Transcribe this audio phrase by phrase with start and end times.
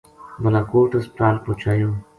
[0.41, 1.89] بالاکوٹ ہسپتال پوہچایو